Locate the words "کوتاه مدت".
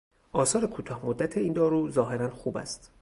0.67-1.37